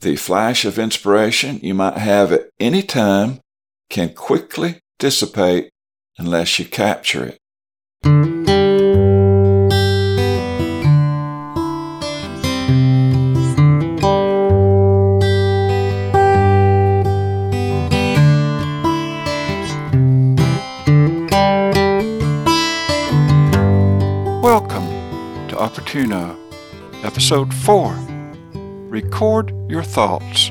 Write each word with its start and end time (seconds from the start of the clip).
The 0.00 0.14
flash 0.14 0.64
of 0.64 0.78
inspiration 0.78 1.58
you 1.60 1.74
might 1.74 1.96
have 1.98 2.30
at 2.30 2.50
any 2.60 2.82
time 2.84 3.40
can 3.90 4.14
quickly 4.14 4.78
dissipate 5.00 5.70
unless 6.18 6.60
you 6.60 6.66
capture 6.66 7.24
it. 7.24 7.38
Welcome 24.44 24.86
to 25.48 25.56
Opportuno, 25.56 26.38
Episode 27.02 27.52
4 27.52 28.07
Record 28.88 29.52
Your 29.68 29.82
Thoughts. 29.82 30.50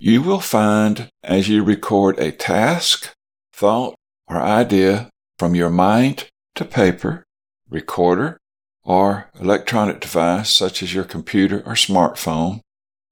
You 0.00 0.22
will 0.22 0.40
find 0.40 1.10
as 1.22 1.48
you 1.48 1.62
record 1.62 2.18
a 2.18 2.32
task, 2.32 3.12
thought, 3.52 3.94
or 4.26 4.40
idea 4.40 5.10
from 5.38 5.54
your 5.54 5.70
mind 5.70 6.28
to 6.56 6.64
paper, 6.64 7.24
recorder, 7.70 8.36
or 8.82 9.30
electronic 9.38 10.00
device 10.00 10.50
such 10.50 10.82
as 10.82 10.92
your 10.92 11.04
computer 11.04 11.58
or 11.64 11.74
smartphone, 11.74 12.62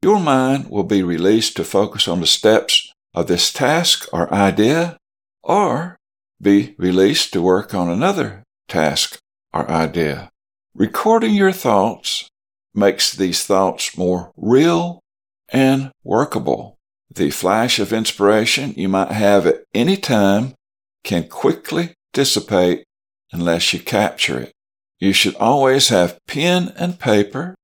your 0.02 0.20
mind 0.20 0.70
will 0.70 0.84
be 0.84 1.02
released 1.02 1.56
to 1.56 1.64
focus 1.64 2.06
on 2.06 2.20
the 2.20 2.26
steps 2.26 2.92
of 3.14 3.26
this 3.26 3.52
task 3.52 4.06
or 4.12 4.32
idea, 4.32 4.96
or 5.42 5.96
be 6.40 6.74
released 6.78 7.32
to 7.32 7.42
work 7.42 7.74
on 7.74 7.88
another 7.88 8.42
task 8.68 9.18
or 9.52 9.68
idea. 9.70 10.30
Recording 10.74 11.34
your 11.34 11.52
thoughts 11.52 12.28
makes 12.74 13.12
these 13.12 13.44
thoughts 13.44 13.96
more 13.96 14.32
real 14.36 15.00
and 15.48 15.90
workable. 16.04 16.76
The 17.12 17.30
flash 17.30 17.78
of 17.78 17.92
inspiration 17.92 18.74
you 18.76 18.88
might 18.88 19.12
have 19.12 19.46
at 19.46 19.64
any 19.72 19.96
time 19.96 20.54
can 21.02 21.28
quickly 21.28 21.94
dissipate 22.12 22.84
unless 23.32 23.72
you 23.72 23.80
capture 23.80 24.40
it. 24.40 24.52
You 24.98 25.12
should 25.12 25.34
always 25.36 25.88
have 25.88 26.18
pen 26.26 26.74
and 26.76 26.98
paper, 26.98 27.54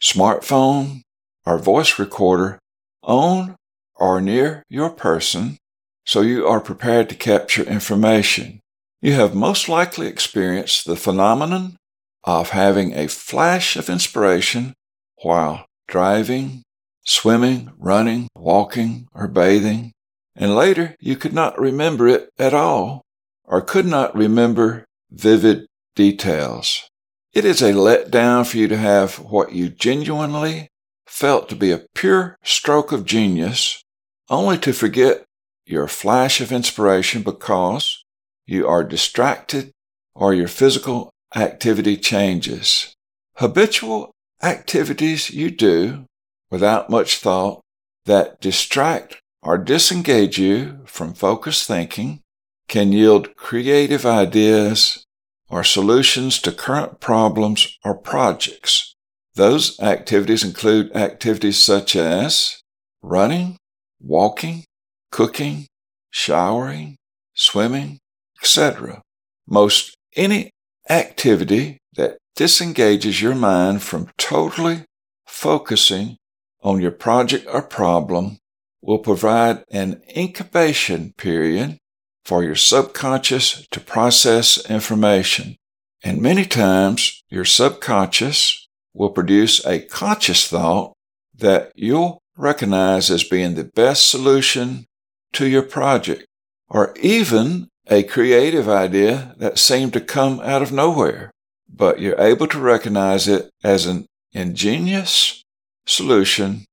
smartphone, 0.00 1.02
or 1.44 1.58
voice 1.58 1.98
recorder 1.98 2.58
on 3.02 3.56
or 3.96 4.20
near 4.20 4.62
your 4.68 4.90
person 4.90 5.58
so 6.04 6.20
you 6.20 6.46
are 6.46 6.60
prepared 6.60 7.08
to 7.08 7.14
capture 7.14 7.62
information. 7.62 8.60
You 9.00 9.12
have 9.14 9.34
most 9.34 9.68
likely 9.68 10.06
experienced 10.06 10.86
the 10.86 10.96
phenomenon 10.96 11.76
of 12.24 12.50
having 12.50 12.94
a 12.94 13.08
flash 13.08 13.76
of 13.76 13.88
inspiration 13.88 14.74
while 15.22 15.66
driving, 15.88 16.62
swimming, 17.04 17.72
running, 17.78 18.28
walking, 18.36 19.08
or 19.14 19.28
bathing, 19.28 19.92
and 20.36 20.54
later 20.54 20.96
you 21.00 21.16
could 21.16 21.32
not 21.32 21.58
remember 21.58 22.08
it 22.08 22.30
at 22.38 22.54
all 22.54 23.02
or 23.44 23.60
could 23.60 23.86
not 23.86 24.14
remember 24.14 24.84
vivid 25.10 25.66
details. 25.94 26.88
It 27.32 27.44
is 27.44 27.62
a 27.62 27.72
letdown 27.72 28.46
for 28.46 28.56
you 28.56 28.68
to 28.68 28.76
have 28.76 29.18
what 29.18 29.52
you 29.52 29.68
genuinely 29.68 30.68
felt 31.12 31.46
to 31.46 31.54
be 31.54 31.70
a 31.70 31.84
pure 31.94 32.38
stroke 32.42 32.90
of 32.90 33.04
genius, 33.04 33.84
only 34.30 34.56
to 34.56 34.72
forget 34.72 35.24
your 35.66 35.86
flash 35.86 36.40
of 36.40 36.50
inspiration 36.50 37.22
because 37.22 38.02
you 38.46 38.66
are 38.66 38.82
distracted 38.82 39.70
or 40.14 40.32
your 40.32 40.48
physical 40.48 41.10
activity 41.36 41.98
changes. 41.98 42.94
Habitual 43.36 44.10
activities 44.42 45.30
you 45.30 45.50
do 45.50 46.06
without 46.50 46.88
much 46.88 47.18
thought 47.18 47.60
that 48.06 48.40
distract 48.40 49.20
or 49.42 49.58
disengage 49.58 50.38
you 50.38 50.80
from 50.86 51.12
focused 51.12 51.68
thinking 51.68 52.20
can 52.68 52.90
yield 52.90 53.36
creative 53.36 54.06
ideas 54.06 55.04
or 55.50 55.62
solutions 55.62 56.38
to 56.38 56.50
current 56.50 57.00
problems 57.00 57.78
or 57.84 57.94
projects. 57.94 58.91
Those 59.34 59.80
activities 59.80 60.44
include 60.44 60.94
activities 60.94 61.58
such 61.58 61.96
as 61.96 62.60
running, 63.02 63.56
walking, 64.00 64.64
cooking, 65.10 65.66
showering, 66.10 66.96
swimming, 67.34 67.98
etc. 68.40 69.00
Most 69.46 69.96
any 70.16 70.50
activity 70.90 71.78
that 71.96 72.18
disengages 72.36 73.22
your 73.22 73.34
mind 73.34 73.82
from 73.82 74.10
totally 74.18 74.84
focusing 75.26 76.16
on 76.62 76.80
your 76.80 76.90
project 76.90 77.46
or 77.50 77.62
problem 77.62 78.38
will 78.82 78.98
provide 78.98 79.64
an 79.70 80.02
incubation 80.14 81.12
period 81.16 81.78
for 82.24 82.44
your 82.44 82.54
subconscious 82.54 83.66
to 83.68 83.80
process 83.80 84.58
information. 84.70 85.56
And 86.04 86.20
many 86.20 86.44
times 86.44 87.22
your 87.30 87.44
subconscious 87.44 88.61
will 88.94 89.10
produce 89.10 89.64
a 89.64 89.80
conscious 89.80 90.48
thought 90.48 90.92
that 91.34 91.72
you'll 91.74 92.20
recognize 92.36 93.10
as 93.10 93.24
being 93.24 93.54
the 93.54 93.64
best 93.64 94.08
solution 94.08 94.84
to 95.32 95.46
your 95.46 95.62
project 95.62 96.26
or 96.68 96.94
even 97.00 97.68
a 97.88 98.02
creative 98.02 98.68
idea 98.68 99.34
that 99.38 99.58
seemed 99.58 99.92
to 99.92 100.00
come 100.00 100.40
out 100.40 100.62
of 100.62 100.72
nowhere, 100.72 101.30
but 101.68 102.00
you're 102.00 102.20
able 102.20 102.46
to 102.46 102.58
recognize 102.58 103.28
it 103.28 103.50
as 103.64 103.86
an 103.86 104.06
ingenious 104.32 105.42
solution 105.86 106.64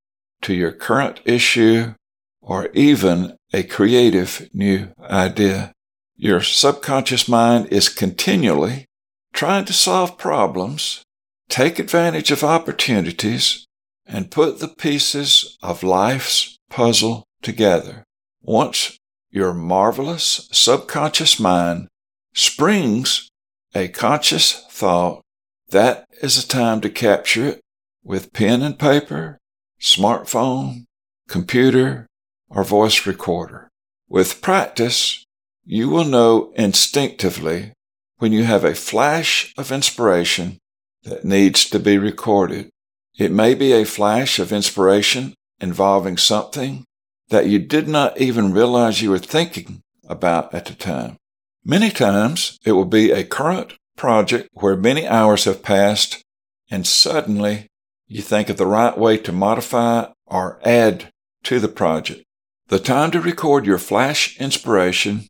to 0.42 0.54
your 0.54 0.72
current 0.72 1.20
issue 1.24 1.94
or 2.40 2.68
even 2.72 3.36
a 3.52 3.62
creative 3.62 4.48
new 4.54 4.88
idea. 5.00 5.72
Your 6.16 6.40
subconscious 6.40 7.28
mind 7.28 7.68
is 7.70 7.88
continually 7.88 8.86
trying 9.32 9.64
to 9.66 9.72
solve 9.72 10.18
problems, 10.18 11.02
take 11.50 11.78
advantage 11.78 12.30
of 12.30 12.44
opportunities, 12.44 13.66
and 14.06 14.30
put 14.30 14.58
the 14.58 14.68
pieces 14.68 15.56
of 15.62 15.82
life's 15.82 16.58
puzzle 16.68 17.24
together. 17.42 18.04
Once 18.42 18.98
your 19.30 19.54
marvelous 19.54 20.48
subconscious 20.52 21.38
mind 21.38 21.88
springs 22.34 23.28
a 23.74 23.88
conscious 23.88 24.64
thought, 24.70 25.22
that 25.68 26.04
is 26.22 26.42
a 26.42 26.48
time 26.48 26.80
to 26.80 26.90
capture 26.90 27.46
it 27.46 27.60
with 28.02 28.32
pen 28.32 28.62
and 28.62 28.78
paper, 28.78 29.38
smartphone, 29.80 30.84
computer, 31.28 32.06
or 32.48 32.64
voice 32.64 33.06
recorder. 33.06 33.68
With 34.08 34.42
practice, 34.42 35.24
you 35.64 35.88
will 35.88 36.04
know 36.04 36.52
instinctively 36.56 37.72
when 38.18 38.32
you 38.32 38.42
have 38.44 38.64
a 38.64 38.74
flash 38.74 39.54
of 39.56 39.70
inspiration 39.70 40.58
that 41.04 41.24
needs 41.24 41.68
to 41.70 41.78
be 41.78 41.98
recorded. 41.98 42.70
It 43.18 43.30
may 43.30 43.54
be 43.54 43.72
a 43.72 43.84
flash 43.84 44.38
of 44.38 44.52
inspiration 44.52 45.34
involving 45.60 46.16
something 46.16 46.84
that 47.28 47.46
you 47.46 47.58
did 47.58 47.88
not 47.88 48.18
even 48.20 48.52
realize 48.52 49.02
you 49.02 49.10
were 49.10 49.18
thinking 49.18 49.82
about 50.08 50.52
at 50.54 50.66
the 50.66 50.74
time. 50.74 51.16
Many 51.64 51.90
times 51.90 52.58
it 52.64 52.72
will 52.72 52.84
be 52.84 53.10
a 53.10 53.24
current 53.24 53.74
project 53.96 54.48
where 54.52 54.76
many 54.76 55.06
hours 55.06 55.44
have 55.44 55.62
passed 55.62 56.22
and 56.70 56.86
suddenly 56.86 57.66
you 58.08 58.22
think 58.22 58.48
of 58.48 58.56
the 58.56 58.66
right 58.66 58.96
way 58.96 59.16
to 59.18 59.32
modify 59.32 60.06
or 60.26 60.58
add 60.64 61.10
to 61.44 61.60
the 61.60 61.68
project. 61.68 62.22
The 62.68 62.78
time 62.78 63.10
to 63.12 63.20
record 63.20 63.66
your 63.66 63.78
flash 63.78 64.40
inspiration 64.40 65.26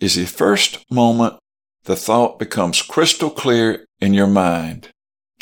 is 0.00 0.14
the 0.14 0.26
first 0.26 0.84
moment 0.90 1.34
the 1.84 1.96
thought 1.96 2.38
becomes 2.38 2.82
crystal 2.82 3.30
clear 3.30 3.84
in 4.00 4.14
your 4.14 4.26
mind. 4.26 4.88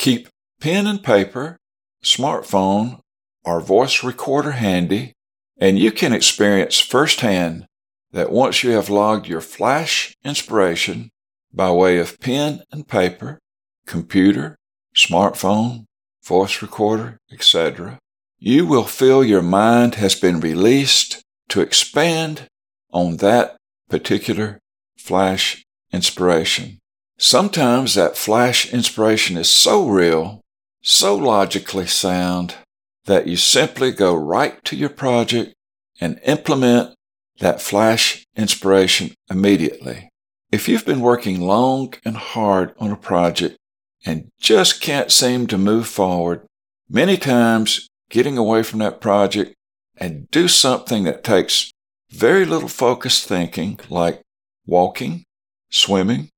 Keep 0.03 0.31
pen 0.61 0.89
and 0.89 1.01
paper, 1.01 1.59
smartphone, 2.03 2.99
or 3.45 3.61
voice 3.61 4.03
recorder 4.03 4.51
handy, 4.51 5.13
and 5.59 5.79
you 5.79 5.93
can 5.93 6.13
experience 6.13 6.81
firsthand 6.81 7.67
that 8.11 8.33
once 8.33 8.65
you 8.65 8.73
have 8.73 8.91
logged 8.91 9.29
your 9.29 9.41
flash 9.41 10.13
inspiration 10.25 11.11
by 11.55 11.71
way 11.71 11.99
of 11.99 12.19
pen 12.19 12.65
and 12.73 12.89
paper, 12.89 13.39
computer, 13.87 14.57
smartphone, 14.97 15.85
voice 16.25 16.61
recorder, 16.61 17.19
etc., 17.31 18.01
you 18.41 18.67
will 18.67 18.87
feel 18.87 19.23
your 19.23 19.41
mind 19.41 19.95
has 19.95 20.17
been 20.17 20.41
released 20.41 21.23
to 21.49 21.61
expand 21.61 22.49
on 22.93 23.19
that 23.19 23.57
particular 23.89 24.59
flash 24.99 25.63
inspiration. 25.93 26.81
Sometimes 27.25 27.95
that 27.95 28.17
flash 28.17 28.73
inspiration 28.73 29.37
is 29.37 29.49
so 29.49 29.87
real, 29.87 30.41
so 30.83 31.15
logically 31.15 31.87
sound, 31.87 32.57
that 33.05 33.29
you 33.29 33.37
simply 33.37 33.93
go 33.93 34.13
right 34.13 34.63
to 34.65 34.75
your 34.75 34.89
project 34.89 35.55
and 36.01 36.19
implement 36.25 36.97
that 37.39 37.63
flash 37.63 38.27
inspiration 38.35 39.15
immediately. 39.31 40.09
If 40.51 40.69
you've 40.69 40.85
been 40.85 41.01
working 41.01 41.41
long 41.41 41.95
and 42.05 42.17
hard 42.17 42.75
on 42.81 42.91
a 42.91 42.97
project 42.97 43.57
and 44.05 44.29
just 44.41 44.81
can't 44.81 45.13
seem 45.13 45.47
to 45.47 45.57
move 45.57 45.87
forward, 45.87 46.45
many 46.91 47.17
times 47.17 47.87
getting 48.11 48.37
away 48.37 48.65
from 48.65 48.81
that 48.81 49.01
project 49.01 49.55
and 49.97 50.29
do 50.33 50.49
something 50.49 51.05
that 51.05 51.23
takes 51.23 51.71
very 52.11 52.45
little 52.45 52.69
focused 52.69 53.29
thinking, 53.29 53.79
like 53.89 54.23
walking, 54.67 55.23
swimming, 55.71 56.29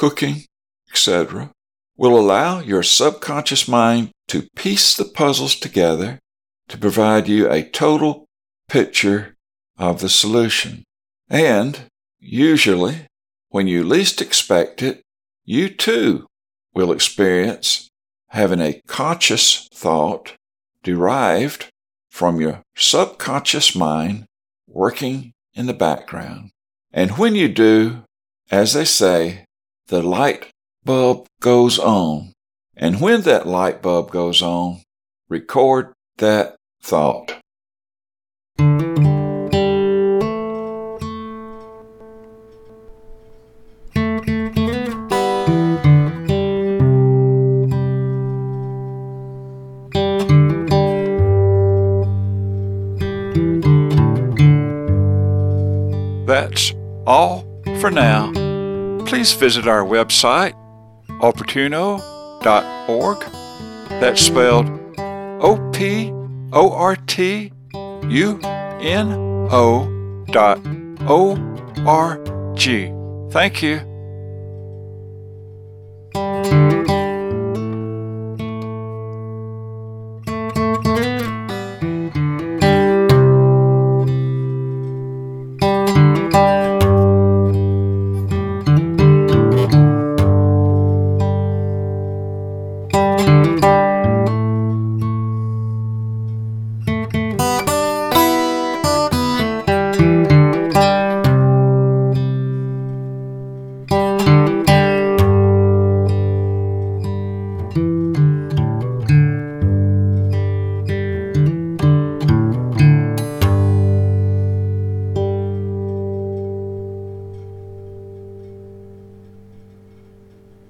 cooking, 0.00 0.46
etc., 0.90 1.50
will 1.94 2.18
allow 2.18 2.58
your 2.58 2.82
subconscious 2.82 3.68
mind 3.68 4.10
to 4.26 4.48
piece 4.56 4.96
the 4.96 5.04
puzzles 5.04 5.54
together 5.54 6.18
to 6.68 6.78
provide 6.78 7.28
you 7.28 7.50
a 7.50 7.62
total 7.62 8.24
picture 8.66 9.36
of 9.76 10.00
the 10.00 10.08
solution. 10.08 10.84
And 11.28 11.80
usually, 12.18 13.08
when 13.50 13.66
you 13.66 13.84
least 13.84 14.22
expect 14.22 14.82
it, 14.82 15.02
you 15.44 15.68
too 15.68 16.26
will 16.72 16.92
experience 16.92 17.90
having 18.28 18.62
a 18.62 18.80
conscious 18.86 19.68
thought 19.74 20.32
derived 20.82 21.68
from 22.10 22.40
your 22.40 22.62
subconscious 22.74 23.76
mind 23.76 24.24
working 24.66 25.32
in 25.52 25.66
the 25.66 25.74
background. 25.74 26.52
And 26.90 27.18
when 27.18 27.34
you 27.34 27.48
do, 27.48 28.04
as 28.50 28.72
they 28.72 28.86
say, 28.86 29.44
the 29.90 30.00
light 30.00 30.46
bulb 30.84 31.26
goes 31.40 31.76
on. 31.76 32.32
And 32.76 33.00
when 33.00 33.22
that 33.22 33.46
light 33.46 33.82
bulb 33.82 34.12
goes 34.12 34.40
on, 34.40 34.82
record 35.28 35.92
that 36.18 36.54
thought. 36.80 37.36
That's 56.26 56.72
all 57.08 57.44
for 57.80 57.90
now. 57.90 58.49
Please 59.10 59.32
visit 59.32 59.66
our 59.66 59.82
website, 59.84 60.54
opportuno.org. 61.18 62.00
That's 64.00 64.20
spelled 64.20 64.66
O 65.42 65.70
P 65.72 66.12
O 66.52 66.70
R 66.70 66.94
T 66.94 67.50
U 68.08 68.40
N 68.40 69.12
O 69.50 70.24
dot 70.30 70.60
O 71.08 71.36
R 71.84 72.54
G. 72.54 72.92
Thank 73.32 73.64
you. 73.64 73.89